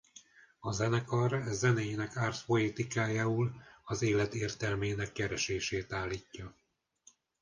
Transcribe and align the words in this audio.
A 0.59 0.71
zenekar 0.71 1.43
zenéjének 1.51 2.15
ars 2.15 2.41
poeticájául 2.43 3.53
az 3.83 4.01
élet 4.01 4.33
értelmének 4.33 5.11
keresését 5.11 5.93
állítja. 5.93 6.55